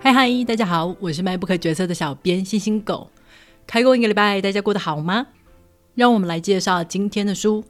[0.00, 3.10] 嗨嗨，大家好，我是卖不可角色的小编星星狗。
[3.66, 5.26] 开工一个礼拜，大家过得好吗？
[5.96, 7.64] 让我们来介绍今天的书。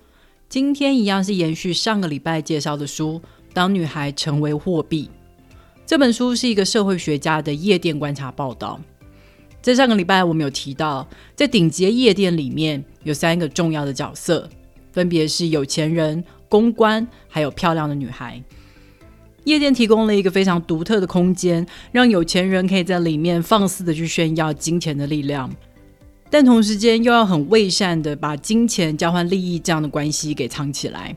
[0.47, 3.19] 今天一样是延续上个礼拜介绍的书，
[3.55, 5.11] 《当女孩成为货币》
[5.87, 8.79] 这本书是一个社会学家的夜店观察报道。
[9.63, 14.49] 在上个礼拜，我们有提到，在顶级夜店里面有三个重要的角色，
[14.93, 18.41] 分别是有钱人、公关，还有漂亮的女孩。
[19.45, 25.51] 夜店提供了一个非常独特的空间，让有钱人可以在里面放肆的去炫耀金钱的力量，
[26.29, 31.17] 但同时间又要很伪善的把金钱交换利益这样的关系给藏起来。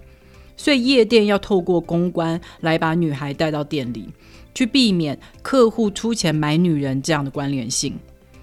[0.55, 4.07] 所以夜店要透过公关来把女孩带到店里，
[4.53, 7.97] 去避免客户出钱买女人这样的关联性。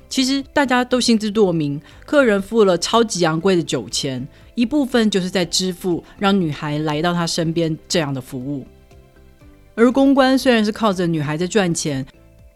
[0.09, 8.66] 其实大家都心知肚明，客人付了超级昂贵的酒钱，一部分就是在支付让女孩来到他身边这样的服务。
[9.78, 12.04] 而公关虽然是靠着女孩在赚钱，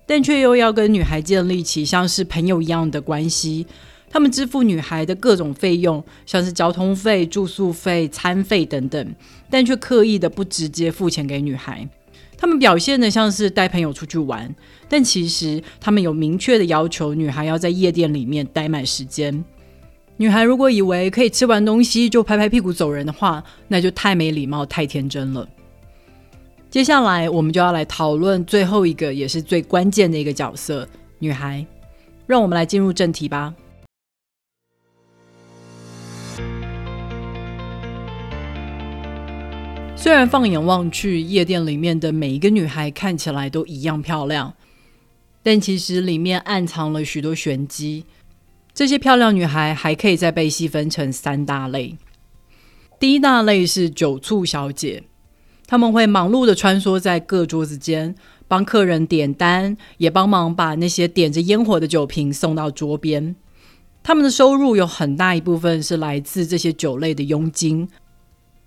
[0.05, 3.65] 但却又要跟女孩建立起像是朋友一样的关系。
[4.11, 9.15] 他们支付女孩的各种费用，像是交通费、住宿费、餐费等等，
[9.49, 11.89] 但却刻意的不直接付钱给女孩。
[12.37, 14.53] 他们表现的像是带朋友出去玩，
[14.89, 19.45] 但其实他们有明确的要求，女孩要在夜店里面待满时间。
[20.17, 25.49] 女孩如果以为可以吃完东西就拍拍屁股走人的话，那就太没礼貌、太天真了。
[26.73, 30.89] 接下来，我们就要来讨论最后一个，也是最关键的一个角色——
[31.21, 31.67] 女孩。
[32.27, 33.55] 让我们来进入正题吧。
[39.95, 44.55] 虽然放眼望去，夜店里面的每一个女孩看起来都一样漂亮，
[45.43, 48.07] 但其实里面暗藏了许多玄机。
[48.73, 51.99] 这些漂亮女孩还可以再被细分成三大类。
[52.99, 55.05] 第一大类是酒醋小姐。
[55.73, 58.15] 他们会忙碌的穿梭在各桌子间，
[58.47, 63.35] 帮客人点单，也帮忙把那些点着烟火的酒瓶送到桌边。
[64.03, 67.89] 他们的收入有很大一部分是来自这些酒类的佣金，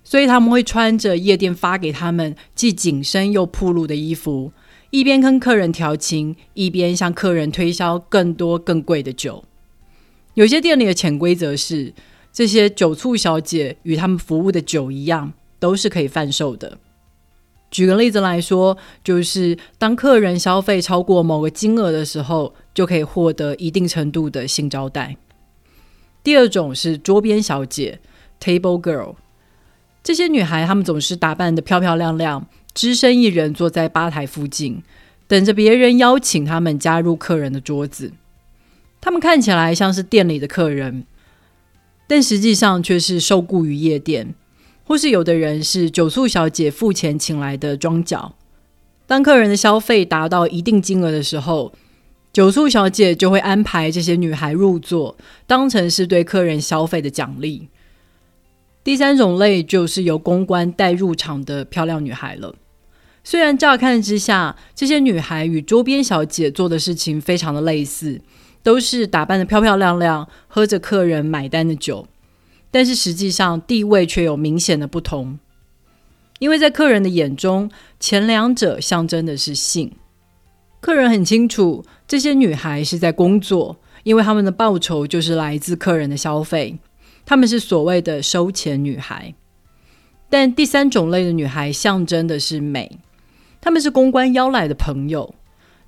[0.02, 4.50] 所以他们会穿着夜店发给他们既紧身又暴露的衣服，
[4.90, 9.44] 一边跟客人调情，一边向客人推销更多更贵的酒。
[10.34, 11.94] 有些店里的潜规则是，
[12.32, 16.78] 这些酒醋小姐与他们服务的酒一样，都是可以贩售的。
[17.76, 25.18] 举个例子来说，就是当客人消费超过某个金额的时候，就可以获得一定程度的性招待。
[26.24, 28.00] 第二种是桌边小姐
[28.40, 29.16] （table girl），
[30.02, 34.82] 这些女孩她们总是打扮的漂漂亮亮，只身一人坐在吧台附近，
[35.28, 38.12] 等着别人邀请她们加入客人的桌子。
[39.02, 41.04] 她们看起来像是店里的客人，
[42.06, 44.34] 但实际上却是受雇于夜店。
[44.86, 48.36] 或是有的人是酒宿小姐付钱请来的庄脚，
[49.04, 51.72] 当客人的消费达到一定金额的时候，
[52.32, 57.68] 酒宿小姐就会安排这些女孩入座，当成是对客人消费的奖励。
[58.84, 62.54] 第三种类就是由公关带入场的漂亮女孩了。
[63.24, 68.20] 虽然乍看之下，这些女孩与桌边小姐做的事情非常的类似，
[68.62, 72.06] 都是打扮的漂漂亮亮，喝着客人买单的酒。
[72.76, 75.38] 但是实际上地位却有明显的不同，
[76.40, 79.90] 因为在客人的眼中，前两者象征的是性。
[80.80, 86.78] 客人很清楚这些女孩是在工作，因为他们的报酬就是来自客人的消费，
[87.24, 89.32] 他们是所谓的收钱女孩。
[90.28, 92.98] 但第三种类的女孩象征的是美，
[93.58, 95.34] 他们是公关邀来的朋友，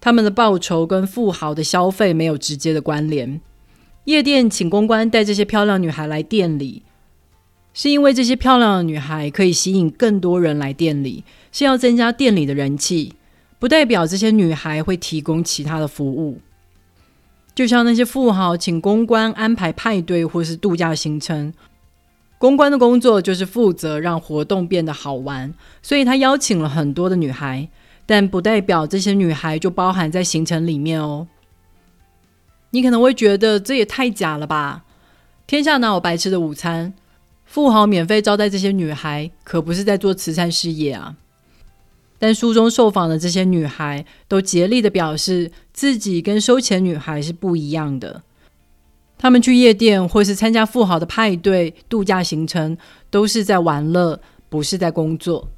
[0.01, 3.43] 他们的报酬跟富豪的消费没有直接的关联。
[4.09, 6.83] 夜店请公关带这些漂亮女孩来店里，
[7.75, 13.13] 是因为这些漂亮的女孩可以吸引更多人来店里，是要增加店里的人气，
[13.59, 16.41] 不代表这些女孩会提供其他的服务。
[17.55, 21.53] 就像那些富豪请公关安排派对或是度假行程，
[22.39, 25.53] 公关的工作就是负责让活动变得好玩，
[25.83, 27.69] 所以他邀请了很多的女孩，
[28.07, 31.29] 但不代表这些女孩就包含在行程里面哦。
[32.71, 34.85] 你可能会觉得这也太假了吧？
[35.47, 36.93] 天下哪有白吃的午餐？
[37.45, 41.17] 富豪免费招待这些女孩，可不是在做慈善事业啊！
[42.19, 48.23] 但书中受访的这些女孩都竭力的表示，自己跟收钱女孩是不一样的。
[49.17, 52.77] 她们去夜店或是参加富豪的派对、度假行程，
[53.09, 54.21] 都是在玩乐，
[54.51, 55.49] 不是在工作。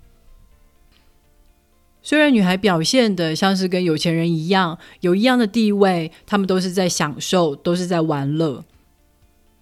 [2.02, 8.64] 虽然女孩表现的像是跟有钱人一样，有一样的地位，他们都是在享受，都是在玩乐，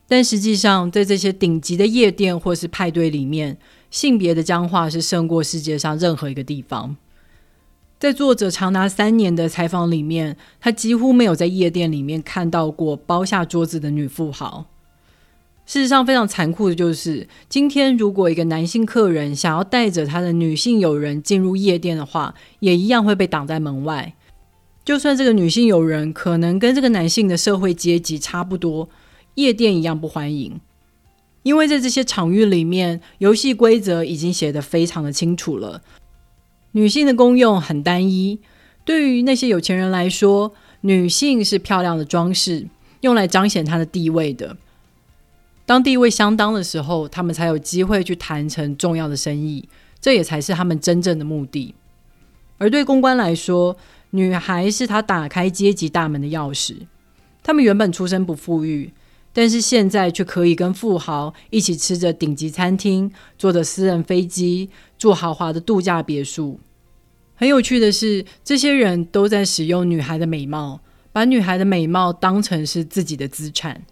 [0.06, 3.58] 但实际上，在这些顶级的夜店或是派对里面，
[3.90, 6.96] 性别的僵化是胜过世界上任何一个地方。
[7.98, 14.66] 在作者长达三年的采访里面，他几乎没有在夜店里面看到过包下桌子的女富豪。
[15.68, 24.14] 事实上，非常残酷的就是，今天如果一个男性客人想要带着他的女性友人进入夜店的话，也一样会被挡在门外。
[24.82, 28.88] 就算这个女性友人可能跟这个男性的社会阶级差不多，
[29.34, 30.58] 夜店一样不欢迎。
[31.42, 35.82] 因为在这些场域里面，游戏规则已经写得非常的清楚了。
[36.72, 38.40] 女性的功用很单一，
[38.86, 42.66] 对于那些有钱人来说，女性是漂亮的装饰，
[43.02, 44.56] 用来彰显她的地位的。
[45.68, 49.68] 当地位相当的时候，他们才有机会去谈成重要的生意，
[50.00, 51.74] 这也才是他们真正的目的。
[52.56, 53.76] 而对公关来说，
[54.12, 56.86] 女孩是他打开阶级大门的钥匙。
[57.42, 58.90] 他们原本出身不富裕，
[59.34, 66.58] 但是现在却可以跟富豪一起吃着顶级餐厅，坐着私人飞机，住豪华的度假别墅。
[67.34, 70.80] 很有趣的是，这些人都在使用女孩的美貌，
[71.12, 73.82] 把女孩的美貌当成是自己的资产。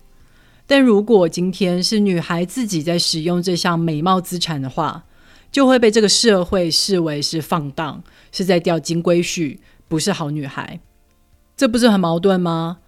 [0.67, 5.05] 但如果今天是女孩自己在使用这项美貌资产的话，
[5.53, 8.03] 就会被这个社会视为是放荡，
[8.33, 10.81] 是在钓金龟婿，不是好女孩。
[11.57, 12.79] 这不是很矛盾吗？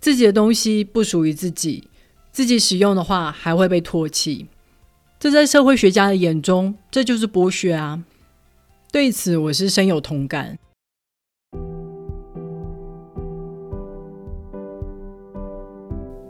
[0.00, 1.88] 自己的东西不属于自己，
[2.30, 4.46] 自己使用的话还会被唾弃。
[5.18, 8.02] 这在社会学家的眼中，这就是剥削啊。
[8.92, 10.58] 对此，我是深有同感。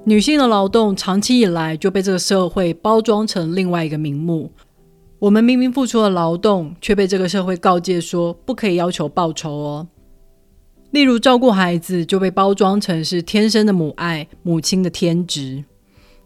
[0.09, 4.51] 女性的劳动长期以来就被这个社会包装成另外一个名目。
[5.19, 9.87] 我们明明付出了劳动，却被这个社会告诫说不可以要求报酬哦。
[10.93, 15.63] 例如，照顾孩子就被包装成是天生的母爱、母亲的天职；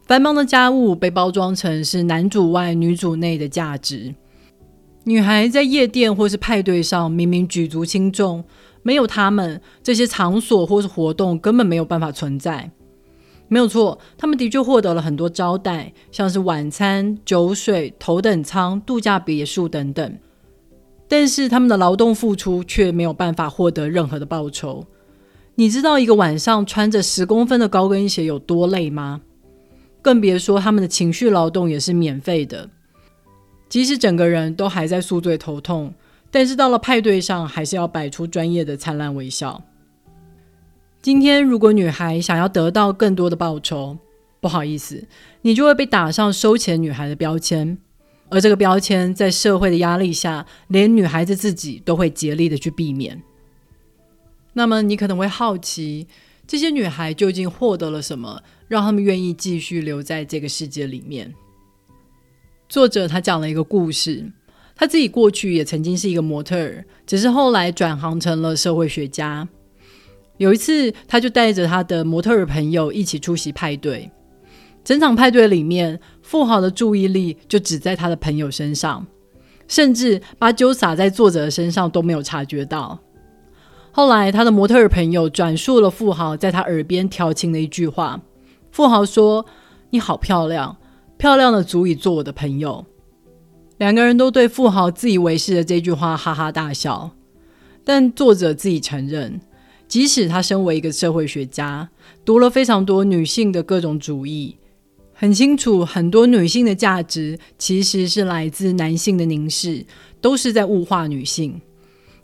[0.07, 4.15] 繁忙的家务被包装成是男主外女主内的价值。
[5.03, 8.45] 女孩在夜店或是派对上明明举足轻重，
[8.85, 12.71] 没有她们，这些场所或是活动根本没有办法存在。
[13.53, 20.19] 没有错，他们的确获得了很多招待，像是晚餐、酒水、头等舱、度假别墅等等。
[21.07, 24.87] 但是他们的劳动付出却没有办法获得任何的报酬。
[25.57, 29.21] 你知道一个晚上穿着十公分的高跟鞋有多累吗？
[30.01, 32.71] 更别说他们的情绪劳动也是免费的。
[33.69, 35.93] 即使整个人都还在宿醉头痛，
[36.31, 39.63] 但是到了派对上，还是要摆出专业的灿烂微笑。
[41.03, 43.99] 今天，如果女孩想要得到更多的报酬，
[44.41, 45.05] 不好意思，
[45.41, 47.77] 你就会被打上收钱女孩的标签。
[48.29, 53.21] 而这个标签在社会的压力下，连女孩子自己都会竭力的去避免。
[54.53, 56.07] 那么，你可能会好奇，
[56.47, 61.35] 这些女孩究竟获得了什么，让他们愿意继续留在这个世界里面？
[62.69, 64.31] 作者他讲了一个故事，
[64.77, 69.49] 他自己过去也曾经是一个模特儿，只是后来转行成了社会学家。
[70.43, 74.11] 有一次，他就带着他的模特儿朋友一起出席派对，
[74.83, 79.07] 整场派对里面，富豪的注意力就只在他的朋友身上，
[79.69, 82.99] 甚至把酒洒在作者的身上都没有察觉到。
[83.93, 88.21] 后来，他的模特儿朋友转述了富豪在他耳边调情的一句话，
[88.73, 89.47] 富豪说
[89.91, 90.77] ：“你好漂亮。”
[91.17, 92.85] 漂亮的足以做我的朋友。
[93.79, 97.13] 两个人都对富豪自以为是的这句话哈哈大笑。
[97.85, 99.41] 但作者自己承认，
[99.93, 101.91] 即使他身为一个社会学家，
[102.25, 104.57] 读了非常多女性的各种主义，
[105.13, 109.85] 很清楚很多女性的价值其实是来自男性的凝视，
[110.19, 111.61] 都是在物化女性。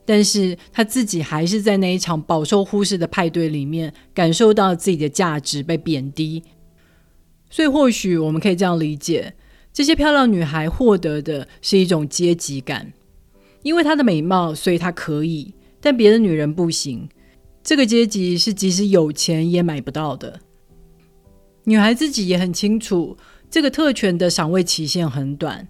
[0.06, 6.42] 但是他自己还是在那一场饱受忽视的派对里面，感受到自己的价值被贬低。
[7.50, 9.34] 所以，或许我们可以这样理解：
[9.74, 12.94] 这些漂亮女孩获得的是一种阶级感，
[13.62, 17.06] 因为她的美貌，所以她可以，但别的女人不行。
[17.68, 20.40] 这个阶级是即使有钱也买不到的。
[21.64, 23.14] 女孩自己也很清楚，
[23.50, 25.68] 这个特权的赏味期限很短。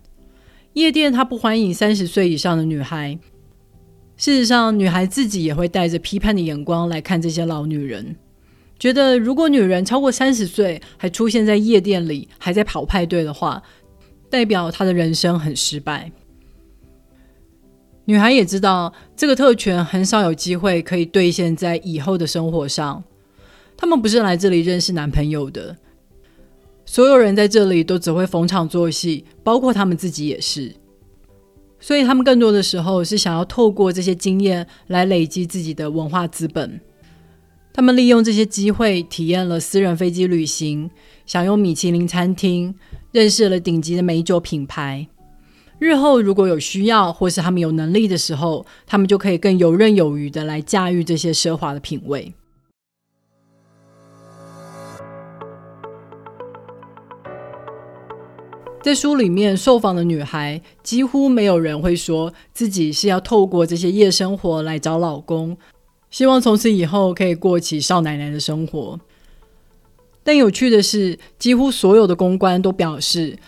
[0.74, 3.18] 夜店它不欢迎三十岁以上的女孩。
[4.16, 8.14] 事实上，女孩自己也会带着批判的眼光来看这些老女人。
[8.78, 13.60] 觉得如果女人超过三十岁还出现在夜店里，还在跑派对的话，
[14.30, 16.12] 代表她的人生很失败。
[18.08, 23.04] 女孩也知道这个特权很少有机会可以兑现在以后的生活上。
[23.76, 25.76] 他们不是来这里认识男朋友的，
[26.86, 30.74] 所有人在这里都只会逢场作戏，包括他们自己也是。
[31.78, 36.80] 所以他们更多的时候是想要透过这些经验来累积自己的文化资本。
[37.74, 40.90] 他们利用这些机会体验了私人飞机旅行，
[41.26, 42.74] 享用米其林餐厅，
[43.12, 45.06] 认识了顶级的美酒品牌。
[45.78, 52.32] 日后如果有需要，或是他们有能力的时候，他们就可以更游刃有余的来驾驭这些奢华的品味。
[58.80, 65.56] 在书里面受访的女孩，几乎没有人会说自己是要透过这些夜生活来找老公，
[66.10, 68.98] 希望从此以后可以过起少奶奶的生活。
[70.22, 73.38] 但有趣的是，几乎所有的公关都表示，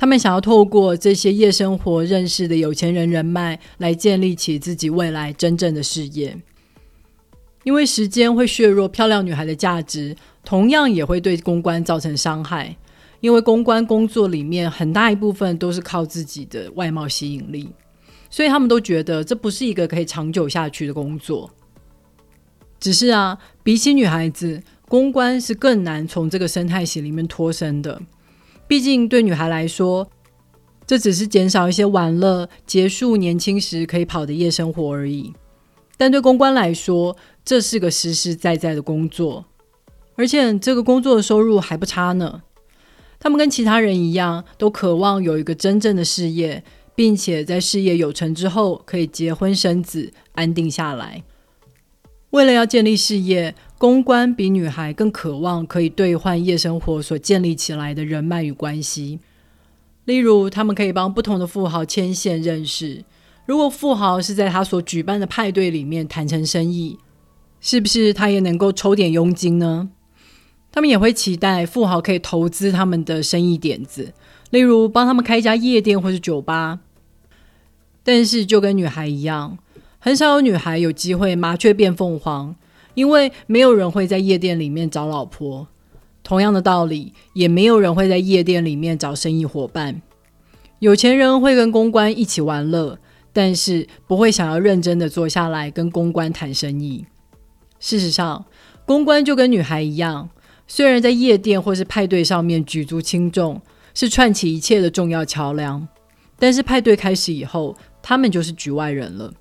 [0.00, 6.34] 他们想要透过这些夜生活认识的有钱人人脉，来建立起自己未来真正的事业。
[7.64, 12.74] 因为时间会削弱漂亮女孩的价值，同样也会对公关造成伤害。
[13.20, 17.68] 因为公关工作里面很大一部分都是靠自己的外貌吸引力，
[18.30, 21.50] 所以他们都觉得这不是一个可以长久下去的工作。
[22.78, 28.00] 只是啊，比起女孩子，公关是更难从这个生态系里面脱身的。
[28.70, 30.08] 毕竟对女孩来说，
[30.86, 35.34] 这只是减少一些玩乐、结束年轻时可以跑的夜生活而已。
[35.96, 39.44] 但对公关来说，这是个实实在在的工作，
[40.14, 42.42] 而且这个工作的收入还不差呢。
[43.18, 46.62] 他们跟其他人一样，都渴望有一个真正的事业，
[46.94, 51.24] 并且在事业有成之后可以结婚生子，安定下来。
[52.30, 59.18] 为了要建立事业，公关比女孩更渴望可以兑换夜生活所建立起来的人脉与关系。
[60.04, 63.04] 例如，他们可以帮不同的富豪牵线认识。
[63.46, 66.98] 如果富豪是在他所举办的派对里面谈成生意，
[67.60, 69.90] 是不是他也能够抽点佣金呢？
[70.70, 74.12] 他们也会期待富豪可以投资他们的生意点子，
[74.50, 76.78] 例如帮他们开一家夜店或是酒吧。
[78.04, 79.58] 但是就跟女孩一样，
[80.02, 82.56] 很少有女孩有机会麻雀变凤凰，
[82.94, 85.68] 因为没有人会在夜店里面找老婆。
[86.22, 90.00] 同样的道理，也没有人会在夜店里面找生意伙伴。
[90.78, 92.98] 有钱人会跟公关一起玩乐，
[93.32, 97.04] 但是不会想要认真的坐下来跟公关谈生意。
[97.78, 98.46] 事实上，
[98.86, 100.30] 公关就跟女孩一样。
[100.66, 103.60] 虽然在夜店或是派对上面举足轻重，
[103.92, 105.86] 是串起一切的重要桥梁，
[106.38, 109.32] 但是派对开始以后，他们就是局外人了。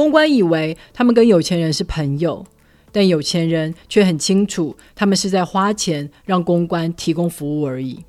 [0.00, 2.46] 公关以为他们跟有钱人是朋友，
[2.90, 8.02] 但有钱人却很清楚，他们是在花钱让公关提供服务而已。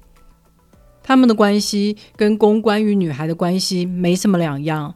[1.04, 4.96] 他们的关系跟公关与女孩的关系没什么两样，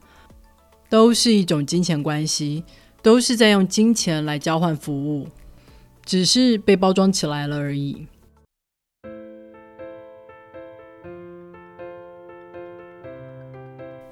[0.90, 2.64] 都是一种金钱关系，
[3.02, 5.28] 都是在用金钱来交换服务。
[6.06, 8.08] 只是被包装起来了而已。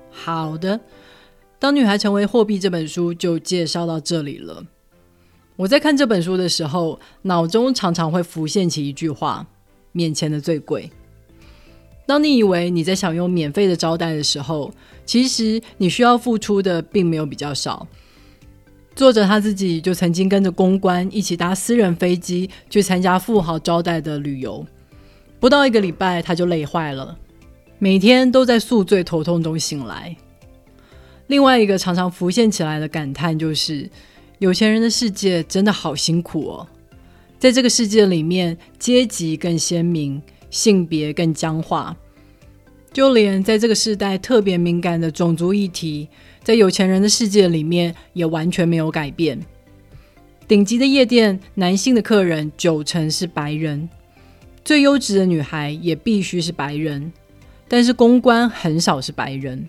[0.10, 0.82] 好的，
[1.64, 4.66] 当女孩成为货币这本书就介绍到这里了。
[5.56, 9.48] 我在看这本书的时候，脑中常常会浮现起一句话
[9.94, 10.92] ：“面前的最贵。”
[12.06, 14.74] 当你以为你在享用免费的招待的时候，
[15.06, 17.88] 其实你需要付出的并没有比较少。
[18.94, 24.68] 作者他自己就曾经跟着公关一起搭私人飞机去参加富豪招待的旅游，
[25.40, 27.18] 不到一个礼拜他就累坏了，
[27.80, 30.14] 每天都在宿醉头痛中醒来。
[31.34, 33.90] 另外一个常常浮现起来的感叹就是：
[34.38, 36.68] 有钱人的世界真的好辛苦哦，
[37.40, 40.22] 在这个世界里面，阶级更鲜明，
[40.52, 41.98] 性别更僵化，
[42.92, 46.08] 就连在这个时代特别敏感的种族议题。
[46.44, 49.40] 在有钱人的世界里面，也完全没有改变。
[50.48, 53.90] 顶级的夜店，男性的客人九成是白人，
[54.64, 57.12] 最优质的女孩也必须是白人。
[57.68, 59.68] 但是公关很少是白人，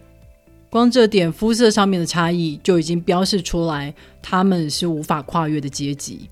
[0.75, 6.29] 光这点肤色上面的差异就已经标示出来，他们是无法跨越的阶级。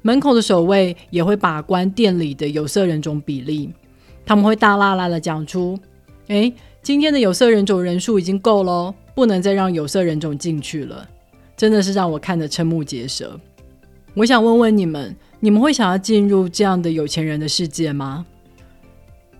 [0.00, 3.68] 门口的守卫也会把关店里的有色人种比例，
[4.24, 5.78] 他们会大啦啦的讲出
[6.28, 6.50] ：“哎，
[6.82, 11.06] 今天的有色人种人数已经够喽。”不能再让有色人种进去了，
[11.54, 13.38] 真的是让我看得瞠目结舌。
[14.14, 18.24] 我想问问你们，你们会想要进入这样的有钱人的世界吗？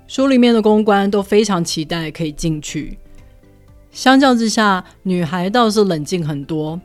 [0.06, 2.98] 书里面的公关都非常期待可以进去。
[3.92, 6.80] 相较之下，女孩倒是冷静很多。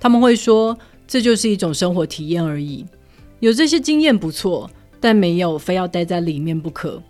[0.00, 2.84] 他们会说，这就是一种生活体验而已，
[3.40, 7.02] 有这些经验不错，但没有非要待在里面不可。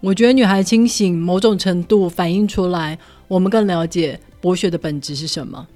[0.00, 4.20] 我觉得女孩清醒，某种程度反映出来，我们更了解。
[4.40, 5.66] 博学的本质是什么？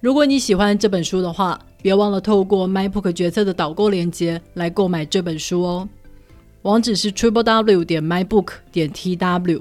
[0.00, 5.88] 如果你喜欢这本书的话，别忘了透过 MyBook 决策的导购链接来购买这本书哦。
[6.62, 9.60] 网址是 triple w 点 mybook 点 tw。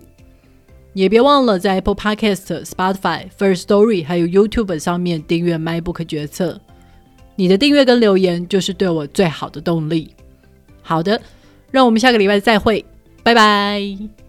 [0.93, 6.59] 也别忘了在 Apple Podcast、Spotify、First Story 还有 YouTube 上面订阅 MyBook 决策。
[7.35, 10.13] 你的订阅跟留言就是对我最好的动力。
[10.81, 11.19] 好的，
[11.71, 12.83] 让我们下个礼拜再会，
[13.23, 14.20] 拜拜。